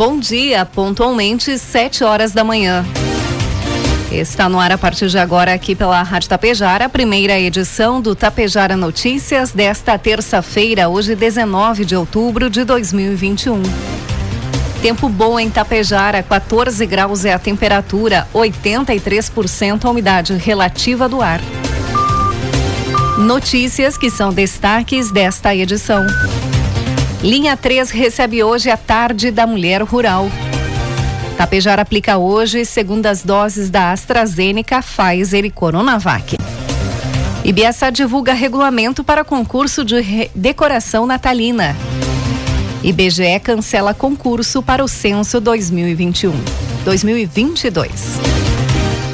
[0.00, 2.86] Bom dia, pontualmente 7 horas da manhã.
[4.10, 8.14] Está no ar a partir de agora aqui pela Rádio Tapejara, a primeira edição do
[8.14, 13.62] Tapejara Notícias desta terça-feira, hoje 19 de outubro de 2021.
[14.80, 21.42] Tempo bom em Tapejara, 14 graus é a temperatura, 83% a umidade relativa do ar.
[23.18, 26.06] Notícias que são destaques desta edição.
[27.22, 30.30] Linha 3 recebe hoje a tarde da mulher rural.
[31.36, 36.38] Tapejar aplica hoje segundas doses da AstraZeneca, Pfizer e Coronavac.
[37.44, 41.76] Ibiaçá divulga regulamento para concurso de decoração natalina.
[42.82, 46.32] IBGE cancela concurso para o censo 2021.
[46.84, 48.49] 2022.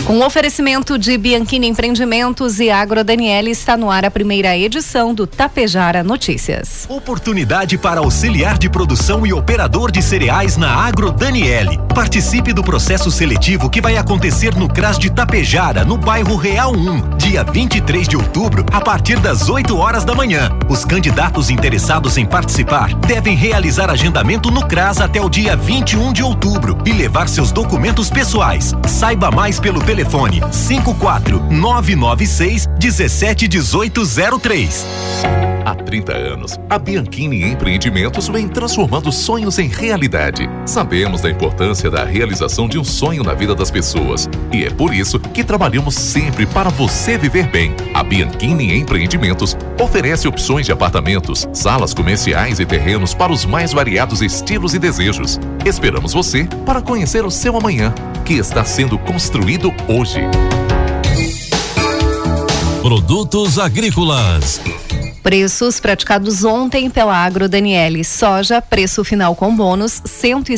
[0.07, 5.27] Com oferecimento de Bianchini Empreendimentos e Agro Daniele está no ar a primeira edição do
[5.27, 6.87] Tapejara Notícias.
[6.89, 11.81] Oportunidade para auxiliar de produção e operador de cereais na Agro Daniele.
[11.93, 17.17] Participe do processo seletivo que vai acontecer no CRAS de Tapejara, no bairro Real 1,
[17.17, 20.51] dia 23 de outubro, a partir das 8 horas da manhã.
[20.69, 26.23] Os candidatos interessados em participar devem realizar agendamento no CRAS até o dia 21 de
[26.23, 28.73] outubro e levar seus documentos pessoais.
[28.87, 34.85] Saiba mais pelo telefone telefone 54 996 171803.
[35.67, 40.49] Há 30 anos, a Bianchini Empreendimentos vem transformando sonhos em realidade.
[40.65, 44.95] Sabemos da importância da realização de um sonho na vida das pessoas e é por
[44.95, 47.75] isso que trabalhamos sempre para você viver bem.
[47.93, 54.23] A Bianchini Empreendimentos oferece opções de apartamentos, salas comerciais e terrenos para os mais variados
[54.23, 55.41] estilos e desejos.
[55.65, 57.93] Esperamos você para conhecer o seu amanhã,
[58.25, 60.21] que está sendo construído hoje.
[62.83, 64.61] Produtos agrícolas.
[65.23, 68.05] Preços praticados ontem pela Agro Daniele.
[68.05, 70.57] Soja, preço final com bônus, cento e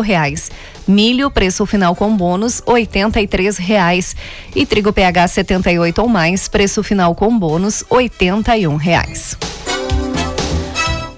[0.00, 0.50] reais.
[0.86, 3.26] Milho, preço final com bônus, oitenta e
[3.58, 4.14] reais.
[4.54, 9.36] E trigo PH 78 ou mais, preço final com bônus, oitenta e reais.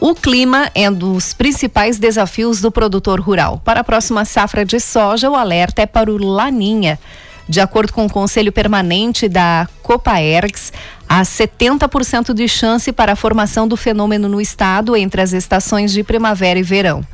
[0.01, 3.61] O clima é um dos principais desafios do produtor rural.
[3.63, 6.99] Para a próxima safra de soja, o alerta é para o Laninha.
[7.47, 10.73] De acordo com o Conselho Permanente da Copaergs,
[11.07, 16.03] há 70% de chance para a formação do fenômeno no estado entre as estações de
[16.03, 17.05] primavera e verão.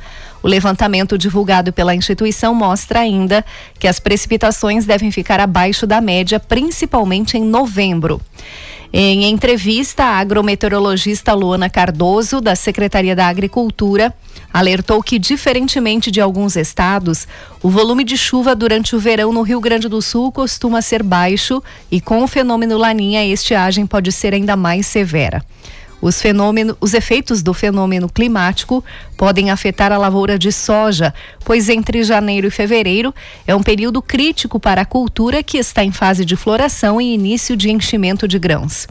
[0.41, 3.43] O levantamento divulgado pela instituição mostra ainda
[3.77, 8.21] que as precipitações devem ficar abaixo da média, principalmente em novembro.
[8.91, 14.13] Em entrevista, a agrometeorologista Luana Cardoso, da Secretaria da Agricultura,
[14.53, 17.27] alertou que, diferentemente de alguns estados,
[17.61, 21.61] o volume de chuva durante o verão no Rio Grande do Sul costuma ser baixo
[21.91, 25.43] e, com o fenômeno Laninha, a estiagem pode ser ainda mais severa.
[26.01, 28.83] Os, fenômeno, os efeitos do fenômeno climático
[29.17, 31.13] podem afetar a lavoura de soja,
[31.43, 33.13] pois entre janeiro e fevereiro
[33.47, 37.57] é um período crítico para a cultura que está em fase de floração e início
[37.57, 38.87] de enchimento de grãos.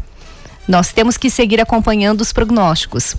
[0.67, 3.15] Nós temos que seguir acompanhando os prognósticos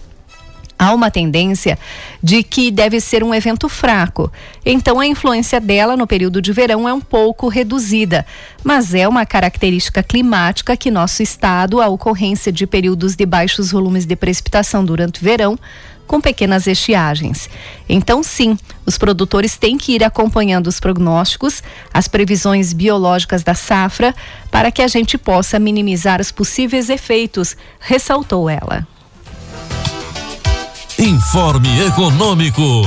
[0.78, 1.78] há uma tendência
[2.22, 4.32] de que deve ser um evento fraco.
[4.66, 8.26] Então, a influência dela no período de verão é um pouco reduzida,
[8.64, 14.06] mas é uma característica climática que nosso estado, a ocorrência de períodos de baixos volumes
[14.06, 15.58] de precipitação durante o verão,
[16.08, 17.50] com pequenas estiagens.
[17.88, 21.62] Então, sim, os produtores têm que ir acompanhando os prognósticos,
[21.94, 24.16] as previsões biológicas da safra,
[24.50, 28.88] para que a gente possa minimizar os possíveis efeitos, ressaltou ela.
[31.00, 32.82] Informe Econômico.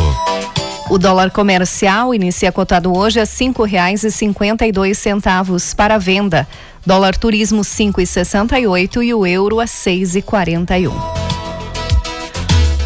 [0.90, 5.96] O dólar comercial inicia cotado hoje a cinco reais e cinquenta e dois centavos para
[5.96, 6.44] venda.
[6.84, 10.88] Dólar turismo cinco e sessenta e oito e o euro a seis e quarenta e
[10.88, 11.00] um.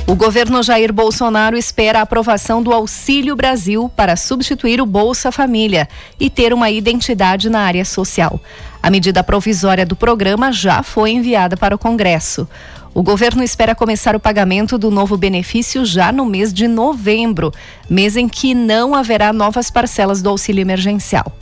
[0.07, 5.89] O governo Jair Bolsonaro espera a aprovação do Auxílio Brasil para substituir o Bolsa Família
[6.21, 8.39] e ter uma identidade na área social.
[8.83, 12.47] A medida provisória do programa já foi enviada para o Congresso.
[12.95, 17.53] O governo espera começar o pagamento do novo benefício já no mês de novembro,
[17.91, 21.37] mês em que não haverá novas parcelas do auxílio emergencial.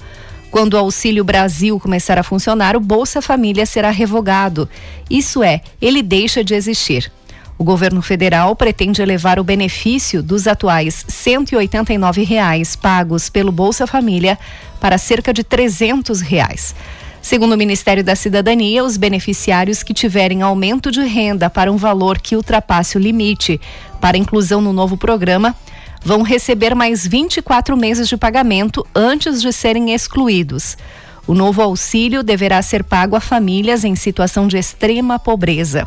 [0.50, 4.66] Quando o Auxílio Brasil começar a funcionar, o Bolsa Família será revogado.
[5.10, 7.12] Isso é, ele deixa de existir.
[7.58, 14.38] O governo federal pretende elevar o benefício dos atuais 189 reais pagos pelo Bolsa Família
[14.80, 16.74] para cerca de 300 reais.
[17.22, 22.20] Segundo o Ministério da Cidadania, os beneficiários que tiverem aumento de renda para um valor
[22.20, 23.60] que ultrapasse o limite
[24.00, 25.54] para inclusão no novo programa
[26.04, 30.76] vão receber mais 24 meses de pagamento antes de serem excluídos.
[31.24, 35.86] O novo auxílio deverá ser pago a famílias em situação de extrema pobreza.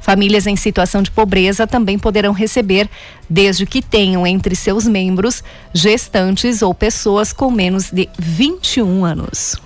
[0.00, 2.88] Famílias em situação de pobreza também poderão receber,
[3.28, 5.42] desde que tenham entre seus membros
[5.74, 9.56] gestantes ou pessoas com menos de 21 anos.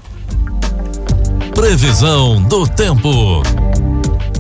[1.61, 3.43] Previsão do tempo.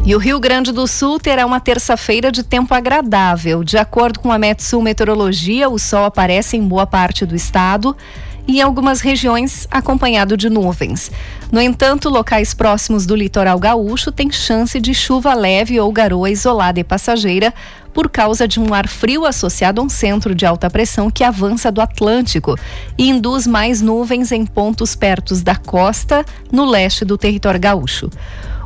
[0.06, 3.62] E o Rio Grande do Sul terá uma terça-feira de tempo agradável.
[3.62, 7.94] De acordo com a Metsul Meteorologia, o sol aparece em boa parte do estado
[8.48, 11.10] e em algumas regiões acompanhado de nuvens.
[11.52, 16.80] No entanto, locais próximos do litoral gaúcho têm chance de chuva leve ou garoa isolada
[16.80, 17.52] e passageira
[17.92, 21.70] por causa de um ar frio associado a um centro de alta pressão que avança
[21.70, 22.56] do Atlântico
[22.96, 28.10] e induz mais nuvens em pontos perto da costa no leste do território gaúcho.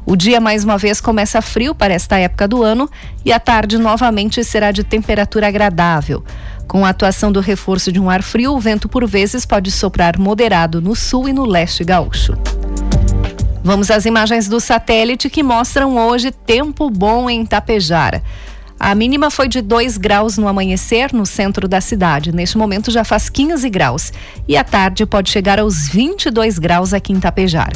[0.06, 2.90] O dia mais uma vez começa frio para esta época do ano
[3.24, 6.22] e a tarde novamente será de temperatura agradável.
[6.68, 10.18] Com a atuação do reforço de um ar frio, o vento por vezes pode soprar
[10.18, 12.34] moderado no sul e no leste gaúcho.
[13.62, 18.22] Vamos às imagens do satélite que mostram hoje tempo bom em Tapejara.
[18.84, 22.32] A mínima foi de 2 graus no amanhecer no centro da cidade.
[22.32, 24.12] Neste momento já faz 15 graus.
[24.46, 27.72] E à tarde pode chegar aos 22 graus aqui em Tapejara.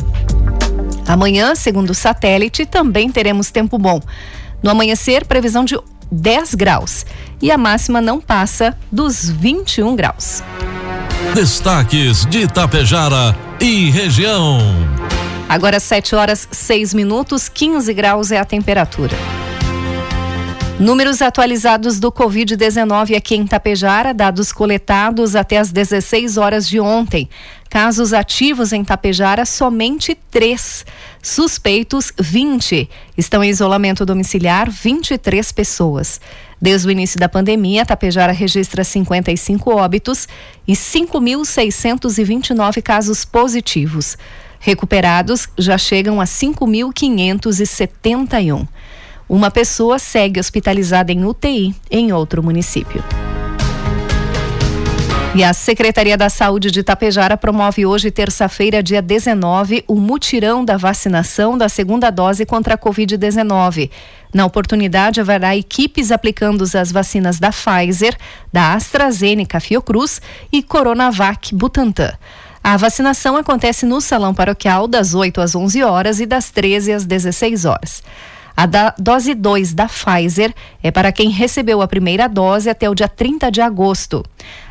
[1.06, 4.02] Amanhã, segundo o satélite, também teremos tempo bom.
[4.62, 5.78] No amanhecer, previsão de
[6.12, 7.06] 10 graus.
[7.40, 10.42] E a máxima não passa dos 21 graus.
[11.34, 14.58] Destaques de Itapejara e região.
[15.48, 19.16] Agora 7 horas 6 minutos, 15 graus é a temperatura.
[20.78, 27.28] Números atualizados do Covid-19 aqui em Tapejara, dados coletados até as 16 horas de ontem.
[27.68, 30.86] Casos ativos em Tapejara, somente três.
[31.20, 32.88] Suspeitos, 20.
[33.16, 36.20] Estão em isolamento domiciliar, 23 pessoas.
[36.62, 40.28] Desde o início da pandemia, Tapejara registra 55 óbitos
[40.66, 44.16] e 5.629 casos positivos.
[44.60, 48.68] Recuperados já chegam a 5.571.
[49.28, 53.04] Uma pessoa segue hospitalizada em UTI em outro município.
[55.34, 60.78] E a Secretaria da Saúde de Itapejara promove hoje, terça-feira, dia 19, o mutirão da
[60.78, 63.90] vacinação da segunda dose contra a Covid-19.
[64.32, 68.16] Na oportunidade, haverá equipes aplicando as vacinas da Pfizer,
[68.50, 72.14] da AstraZeneca Fiocruz e Coronavac Butantan.
[72.64, 77.04] A vacinação acontece no Salão Paroquial das 8 às 11 horas e das 13 às
[77.04, 78.02] 16 horas.
[78.58, 80.52] A da dose 2 da Pfizer
[80.82, 84.24] é para quem recebeu a primeira dose até o dia 30 de agosto.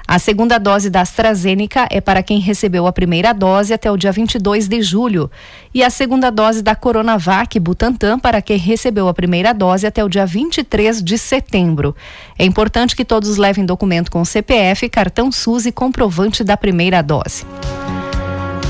[0.05, 4.11] A segunda dose da AstraZeneca é para quem recebeu a primeira dose até o dia
[4.11, 5.31] 22 de julho.
[5.73, 10.09] E a segunda dose da Coronavac Butantan para quem recebeu a primeira dose até o
[10.09, 11.95] dia 23 de setembro.
[12.37, 17.45] É importante que todos levem documento com CPF, cartão SUS e comprovante da primeira dose.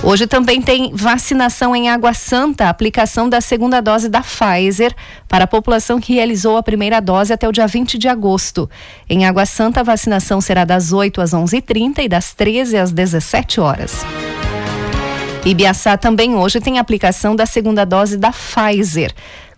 [0.07, 4.95] Hoje também tem vacinação em Água Santa, aplicação da segunda dose da Pfizer
[5.27, 8.69] para a população que realizou a primeira dose até o dia 20 de agosto.
[9.09, 13.59] Em Água Santa, a vacinação será das 8 às 11h30 e das 13 às 17
[13.59, 14.05] horas.
[15.45, 19.13] Ibiaçá também hoje tem aplicação da segunda dose da Pfizer.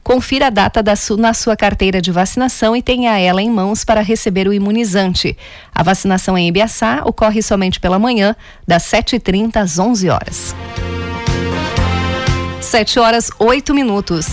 [0.09, 3.85] Confira a data da su, na sua carteira de vacinação e tenha ela em mãos
[3.85, 5.37] para receber o imunizante.
[5.71, 8.35] A vacinação em Ibiaçá ocorre somente pela manhã,
[8.67, 10.55] das 7h30 às 11 horas.
[12.59, 14.25] 7 horas 8 minutos.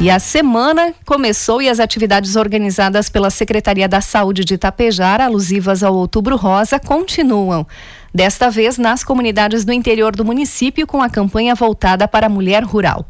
[0.00, 5.84] E a semana começou e as atividades organizadas pela Secretaria da Saúde de Itapejara, alusivas
[5.84, 7.64] ao Outubro Rosa, continuam.
[8.12, 12.64] Desta vez nas comunidades do interior do município, com a campanha voltada para a mulher
[12.64, 13.06] rural.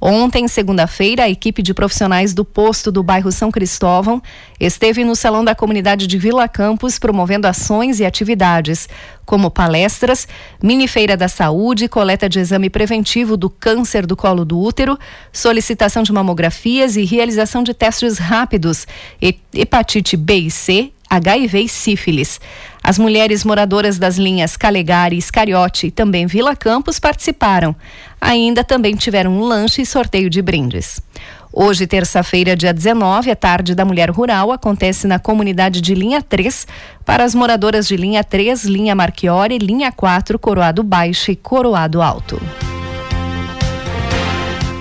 [0.00, 4.22] Ontem, segunda-feira, a equipe de profissionais do posto do bairro São Cristóvão
[4.58, 8.88] esteve no salão da comunidade de Vila Campos promovendo ações e atividades,
[9.26, 10.26] como palestras,
[10.62, 14.98] mini feira da saúde, coleta de exame preventivo do câncer do colo do útero,
[15.30, 18.86] solicitação de mamografias e realização de testes rápidos,
[19.52, 22.40] hepatite B e C, HIV e sífilis.
[22.82, 27.76] As mulheres moradoras das linhas Calegari, Iscariote e também Vila Campos participaram.
[28.20, 31.00] Ainda também tiveram um lanche e sorteio de brindes.
[31.52, 36.66] Hoje, terça-feira, dia 19, a tarde da mulher rural acontece na comunidade de linha 3
[37.04, 42.40] para as moradoras de linha 3, linha Marchiori, linha 4, Coroado Baixo e Coroado Alto.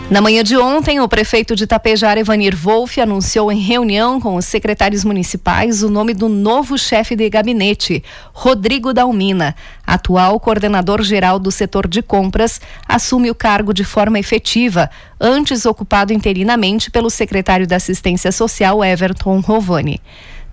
[0.09, 4.45] Na manhã de ontem, o prefeito de Tapejara, Evanir Wolff, anunciou em reunião com os
[4.45, 9.55] secretários municipais o nome do novo chefe de gabinete, Rodrigo Dalmina.
[9.85, 14.89] Atual coordenador geral do setor de compras, assume o cargo de forma efetiva,
[15.21, 20.01] antes ocupado interinamente pelo secretário da Assistência Social, Everton Rovani.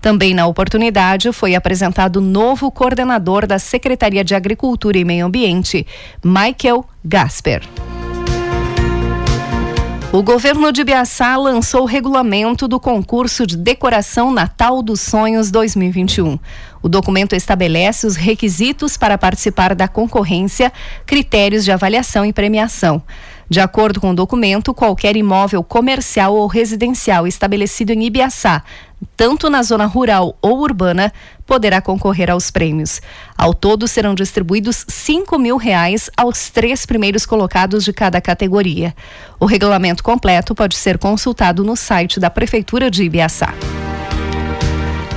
[0.03, 5.87] Também na oportunidade foi apresentado o novo coordenador da Secretaria de Agricultura e Meio Ambiente,
[6.23, 7.63] Michael Gasper.
[10.17, 16.39] O governo de Biaçá lançou o regulamento do concurso de decoração Natal dos Sonhos 2021.
[16.83, 20.73] O documento estabelece os requisitos para participar da concorrência,
[21.05, 23.03] critérios de avaliação e premiação.
[23.47, 28.63] De acordo com o documento, qualquer imóvel comercial ou residencial estabelecido em Ibiaçá,
[29.17, 31.13] tanto na zona rural ou urbana,
[31.47, 33.01] poderá concorrer aos prêmios.
[33.37, 38.95] Ao todo, serão distribuídos cinco mil reais aos três primeiros colocados de cada categoria.
[39.39, 43.55] O regulamento completo pode ser consultado no site da Prefeitura de Ibiaçá.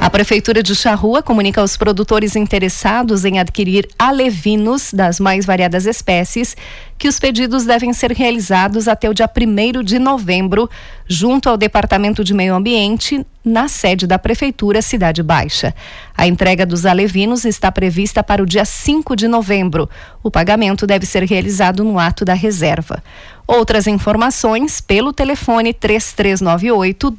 [0.01, 6.55] A Prefeitura de Charrua comunica aos produtores interessados em adquirir alevinos das mais variadas espécies
[6.97, 10.69] que os pedidos devem ser realizados até o dia 1 de novembro,
[11.05, 15.75] junto ao Departamento de Meio Ambiente, na sede da Prefeitura Cidade Baixa.
[16.17, 19.89] A entrega dos alevinos está prevista para o dia 5 de novembro.
[20.23, 23.03] O pagamento deve ser realizado no ato da reserva.
[23.45, 27.13] Outras informações pelo telefone 3398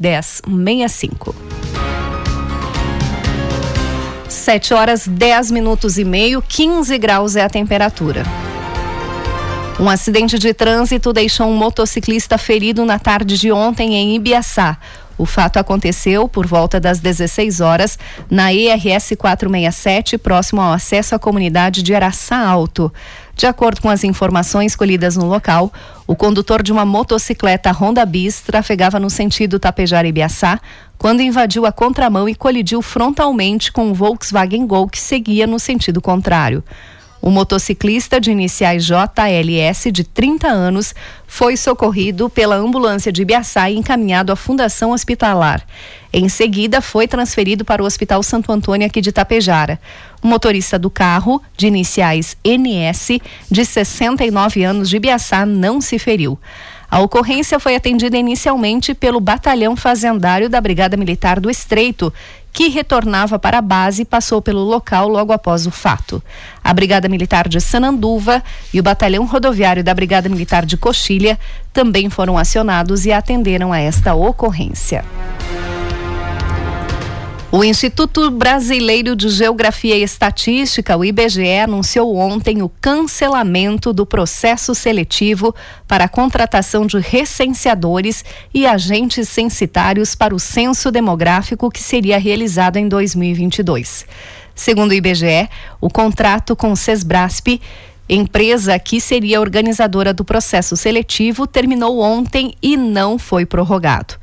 [0.49, 1.35] 1065.
[4.51, 8.25] 7 horas 10 minutos e meio, 15 graus é a temperatura.
[9.79, 14.77] Um acidente de trânsito deixou um motociclista ferido na tarde de ontem em Ibiaçá.
[15.17, 17.97] O fato aconteceu por volta das 16 horas
[18.29, 22.93] na ERS 467, próximo ao acesso à comunidade de Araçá Alto.
[23.37, 25.73] De acordo com as informações colhidas no local,
[26.09, 30.59] o condutor de uma motocicleta Honda Bis trafegava no sentido Tapejara-Ibiaçá
[31.01, 35.99] quando invadiu a contramão e colidiu frontalmente com um Volkswagen Gol que seguia no sentido
[35.99, 36.63] contrário.
[37.23, 40.95] O motociclista de iniciais JLS, de 30 anos,
[41.27, 45.67] foi socorrido pela ambulância de Ibiaçá e encaminhado à Fundação Hospitalar.
[46.13, 49.81] Em seguida, foi transferido para o Hospital Santo Antônio aqui de Tapejara.
[50.23, 56.39] O motorista do carro, de iniciais NS, de 69 anos de Ibiaçá, não se feriu.
[56.91, 62.13] A ocorrência foi atendida inicialmente pelo Batalhão Fazendário da Brigada Militar do Estreito,
[62.53, 66.21] que retornava para a base e passou pelo local logo após o fato.
[66.65, 68.43] A Brigada Militar de Sananduva
[68.75, 71.39] e o Batalhão Rodoviário da Brigada Militar de Coxilha
[71.73, 75.05] também foram acionados e atenderam a esta ocorrência.
[77.53, 84.73] O Instituto Brasileiro de Geografia e Estatística, o IBGE, anunciou ontem o cancelamento do processo
[84.73, 85.53] seletivo
[85.89, 92.77] para a contratação de recenseadores e agentes censitários para o censo demográfico que seria realizado
[92.77, 94.07] em 2022.
[94.55, 95.49] Segundo o IBGE,
[95.81, 97.61] o contrato com o Sesbrasp
[98.09, 104.15] empresa que seria organizadora do processo seletivo terminou ontem e não foi prorrogado.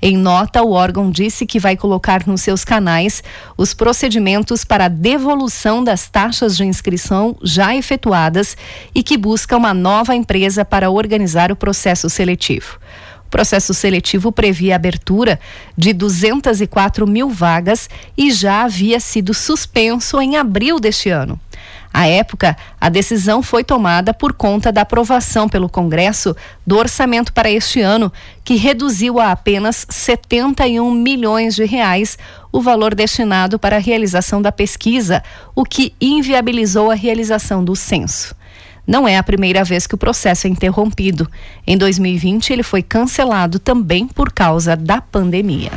[0.00, 3.22] Em nota, o órgão disse que vai colocar nos seus canais
[3.56, 8.56] os procedimentos para devolução das taxas de inscrição já efetuadas
[8.94, 12.78] e que busca uma nova empresa para organizar o processo seletivo.
[13.26, 15.40] O processo seletivo previa a abertura
[15.76, 21.40] de 204 mil vagas e já havia sido suspenso em abril deste ano.
[21.94, 26.34] À época, a decisão foi tomada por conta da aprovação pelo Congresso
[26.66, 32.18] do orçamento para este ano, que reduziu a apenas 71 milhões de reais
[32.50, 35.22] o valor destinado para a realização da pesquisa,
[35.54, 38.34] o que inviabilizou a realização do censo.
[38.84, 41.30] Não é a primeira vez que o processo é interrompido.
[41.64, 45.70] Em 2020, ele foi cancelado também por causa da pandemia.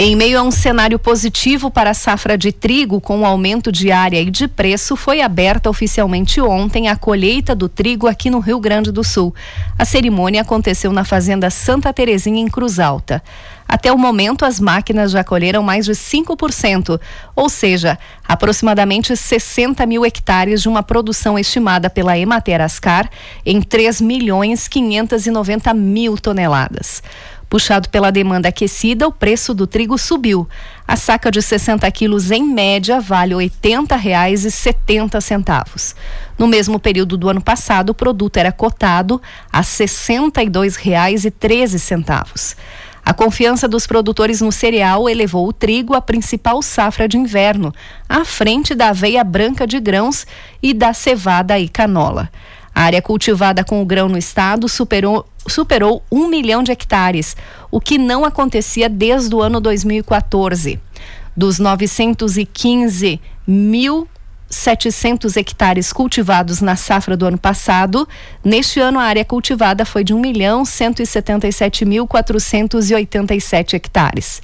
[0.00, 3.90] Em meio a um cenário positivo para a safra de trigo, com o aumento de
[3.90, 8.60] área e de preço, foi aberta oficialmente ontem a colheita do trigo aqui no Rio
[8.60, 9.34] Grande do Sul.
[9.76, 13.20] A cerimônia aconteceu na Fazenda Santa Terezinha, em Cruz Alta.
[13.66, 17.00] Até o momento, as máquinas já colheram mais de 5%,
[17.34, 23.10] ou seja, aproximadamente 60 mil hectares de uma produção estimada pela Emater Ascar
[23.44, 27.02] em 3 milhões 590 mil toneladas.
[27.48, 30.46] Puxado pela demanda aquecida, o preço do trigo subiu.
[30.86, 35.94] A saca de 60 quilos, em média, vale R$ 80,70.
[36.38, 42.54] No mesmo período do ano passado, o produto era cotado a R$ 62,13.
[43.02, 47.72] A confiança dos produtores no cereal elevou o trigo à principal safra de inverno,
[48.06, 50.26] à frente da aveia branca de grãos
[50.62, 52.30] e da cevada e canola.
[52.78, 57.36] A área cultivada com o grão no estado superou, superou um milhão de hectares,
[57.72, 60.78] o que não acontecia desde o ano 2014.
[61.36, 64.06] Dos 915 mil
[64.48, 68.08] 700 hectares cultivados na safra do ano passado.
[68.44, 74.40] Neste ano, a área cultivada foi de 1 milhão 177 mil 487 hectares.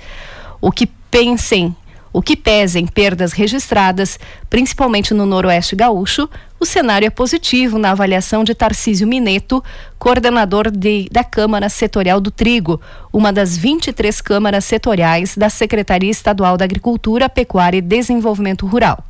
[0.60, 1.72] O que pensem,
[2.14, 6.30] o que pesem perdas registradas, principalmente no Noroeste Gaúcho,
[6.60, 9.62] o cenário é positivo na avaliação de Tarcísio Mineto,
[9.98, 12.80] coordenador de, da Câmara Setorial do Trigo,
[13.12, 19.04] uma das 23 câmaras setoriais da Secretaria Estadual da Agricultura, Pecuária e Desenvolvimento Rural.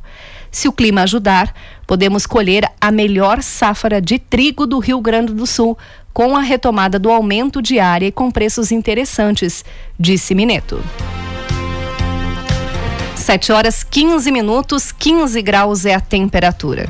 [0.49, 1.53] Se o clima ajudar,
[1.85, 5.77] podemos colher a melhor safra de trigo do Rio Grande do Sul,
[6.11, 9.63] com a retomada do aumento de área e com preços interessantes,
[9.99, 10.81] disse Mineto.
[13.25, 16.87] 7 horas 15 minutos, 15 graus é a temperatura.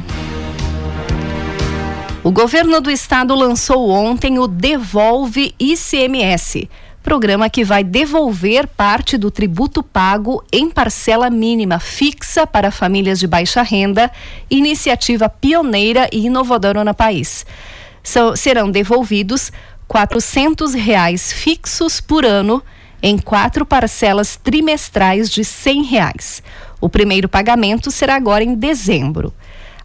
[2.21, 6.69] O governo do estado lançou ontem o Devolve ICMS
[7.01, 13.27] programa que vai devolver parte do tributo pago em parcela mínima fixa para famílias de
[13.27, 14.11] baixa renda,
[14.49, 17.45] iniciativa pioneira e inovadora no país.
[18.03, 19.53] São, serão devolvidos
[19.87, 22.61] R$ reais fixos por ano
[23.07, 26.41] em quatro parcelas trimestrais de R$ reais.
[26.81, 29.31] O primeiro pagamento será agora em dezembro.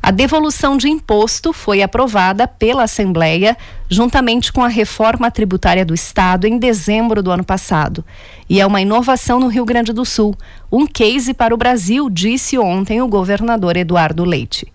[0.03, 3.59] A devolução de imposto foi aprovada pela Assembleia
[3.91, 8.03] juntamente com a reforma tributária do Estado em dezembro do ano passado.
[8.49, 10.35] E é uma inovação no Rio Grande do Sul,
[10.73, 14.73] um case para o Brasil, disse ontem o governador Eduardo Leite.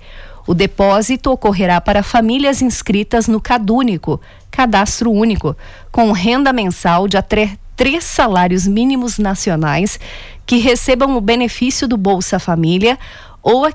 [0.47, 4.21] O depósito ocorrerá para famílias inscritas no CadÚnico,
[4.51, 5.55] Cadastro Único,
[5.91, 9.99] com renda mensal de até três salários mínimos nacionais
[10.45, 12.97] que recebam o benefício do Bolsa Família
[13.41, 13.67] ou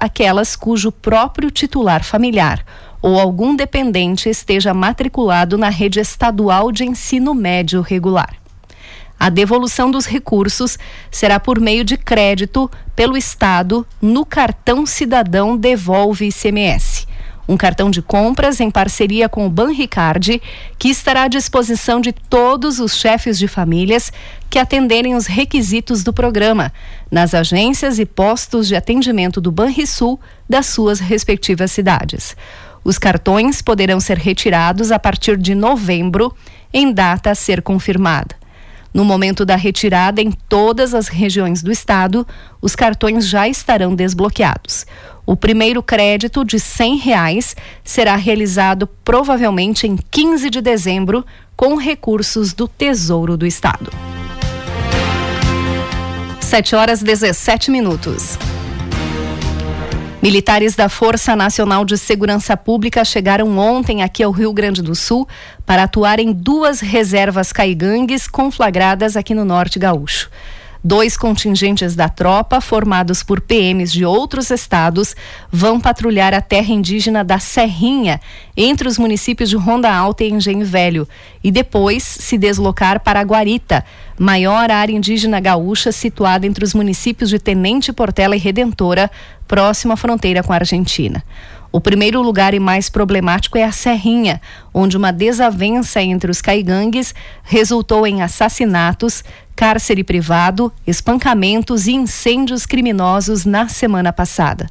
[0.00, 2.64] aquelas cujo próprio titular familiar
[3.00, 8.37] ou algum dependente esteja matriculado na rede estadual de ensino médio regular.
[9.18, 10.78] A devolução dos recursos
[11.10, 17.08] será por meio de crédito pelo Estado no cartão cidadão Devolve ICMS
[17.48, 20.40] um cartão de compras em parceria com o Banricard,
[20.78, 24.12] que estará à disposição de todos os chefes de famílias
[24.50, 26.70] que atenderem os requisitos do programa,
[27.10, 32.36] nas agências e postos de atendimento do Banrisul das suas respectivas cidades.
[32.84, 36.34] Os cartões poderão ser retirados a partir de novembro,
[36.72, 38.37] em data a ser confirmada.
[38.98, 42.26] No momento da retirada em todas as regiões do estado,
[42.60, 44.84] os cartões já estarão desbloqueados.
[45.24, 51.24] O primeiro crédito de R$ reais será realizado provavelmente em 15 de dezembro
[51.56, 53.92] com recursos do Tesouro do Estado.
[56.40, 58.36] 7 horas 17 minutos.
[60.20, 65.28] Militares da Força Nacional de Segurança Pública chegaram ontem aqui ao Rio Grande do Sul
[65.64, 70.28] para atuar em duas reservas caigangues conflagradas aqui no Norte Gaúcho.
[70.82, 75.14] Dois contingentes da tropa, formados por PMs de outros estados,
[75.52, 78.20] vão patrulhar a terra indígena da Serrinha,
[78.56, 81.08] entre os municípios de Ronda Alta e Engenho Velho,
[81.42, 83.84] e depois se deslocar para Guarita,
[84.18, 89.10] maior área indígena gaúcha situada entre os municípios de Tenente Portela e Redentora,
[89.46, 91.22] próximo à fronteira com a Argentina.
[91.70, 94.40] O primeiro lugar e mais problemático é a Serrinha,
[94.72, 99.22] onde uma desavença entre os caigangues resultou em assassinatos,
[99.54, 104.66] cárcere privado, espancamentos e incêndios criminosos na semana passada.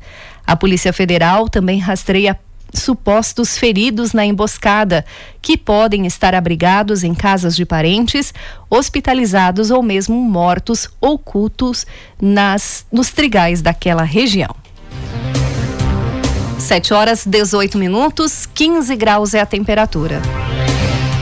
[0.46, 2.40] A Polícia Federal também rastreia
[2.80, 5.06] supostos feridos na emboscada,
[5.42, 8.34] que podem estar abrigados em casas de parentes,
[8.70, 11.86] hospitalizados ou mesmo mortos ocultos
[12.22, 14.56] nas nos trigais daquela região.
[16.60, 20.22] 7 horas 18 minutos, 15 graus é a temperatura.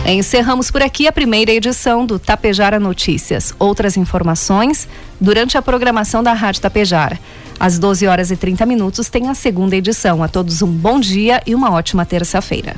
[0.07, 3.53] Encerramos por aqui a primeira edição do Tapejara Notícias.
[3.57, 4.87] Outras informações
[5.19, 7.19] durante a programação da Rádio Tapejara.
[7.59, 10.21] Às 12 horas e 30 minutos tem a segunda edição.
[10.21, 12.75] A todos um bom dia e uma ótima terça-feira.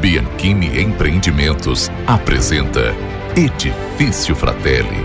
[0.00, 2.94] Bianchini Empreendimentos apresenta
[3.36, 5.04] Edifício Fratelli.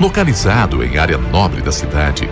[0.00, 2.28] Localizado em área nobre da cidade,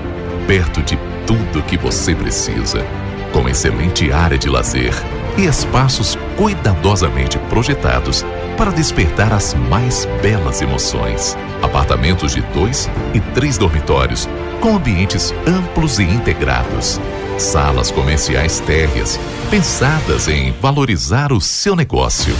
[0.46, 2.84] perto de tudo que você precisa,
[3.32, 4.92] com excelente área de lazer
[5.36, 8.24] e espaços cuidadosamente projetados
[8.58, 11.36] para despertar as mais belas emoções.
[11.62, 14.28] Apartamentos de dois e três dormitórios,
[14.60, 17.00] com ambientes amplos e integrados.
[17.38, 19.18] Salas comerciais térreas,
[19.48, 22.34] pensadas em valorizar o seu negócio.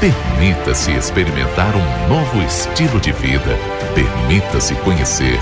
[0.00, 3.58] Permita-se experimentar um novo estilo de vida.
[3.96, 5.40] Permita-se conhecer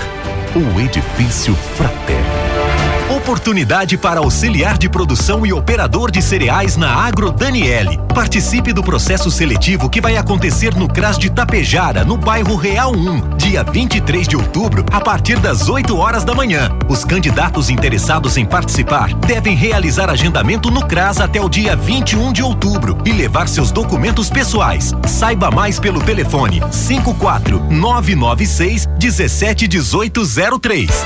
[0.55, 2.66] o Edifício Fraterno.
[3.09, 7.97] Oportunidade para auxiliar de produção e operador de cereais na Agro Daniele.
[8.13, 13.37] Participe do processo seletivo que vai acontecer no CRAS de Tapejara, no bairro Real 1,
[13.37, 16.69] dia 23 de outubro, a partir das 8 horas da manhã.
[16.89, 22.43] Os candidatos interessados em participar devem realizar agendamento no CRAS até o dia 21 de
[22.43, 24.93] outubro e levar seus documentos pessoais.
[25.07, 31.05] Saiba mais pelo telefone 54 996 171803.